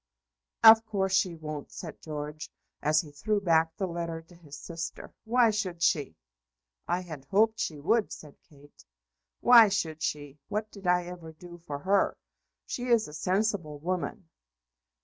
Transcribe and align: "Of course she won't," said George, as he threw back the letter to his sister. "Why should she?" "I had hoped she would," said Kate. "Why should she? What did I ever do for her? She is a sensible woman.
"Of 0.63 0.83
course 0.87 1.13
she 1.13 1.35
won't," 1.35 1.71
said 1.71 2.01
George, 2.01 2.49
as 2.81 3.01
he 3.01 3.11
threw 3.11 3.39
back 3.39 3.77
the 3.77 3.85
letter 3.85 4.23
to 4.23 4.35
his 4.35 4.57
sister. 4.57 5.13
"Why 5.25 5.51
should 5.51 5.83
she?" 5.83 6.15
"I 6.87 7.01
had 7.01 7.25
hoped 7.25 7.59
she 7.59 7.79
would," 7.79 8.11
said 8.11 8.35
Kate. 8.49 8.83
"Why 9.41 9.69
should 9.69 10.01
she? 10.01 10.39
What 10.47 10.71
did 10.71 10.87
I 10.87 11.03
ever 11.05 11.33
do 11.33 11.59
for 11.67 11.77
her? 11.77 12.17
She 12.65 12.87
is 12.87 13.07
a 13.07 13.13
sensible 13.13 13.77
woman. 13.77 14.27